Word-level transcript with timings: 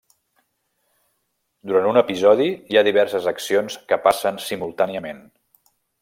Durant 1.71 1.89
un 1.89 1.99
episodi, 2.01 2.47
hi 2.71 2.79
ha 2.81 2.85
diverses 2.89 3.27
accions 3.35 3.77
que 3.91 3.99
passen 4.07 4.41
simultàniament. 4.47 5.21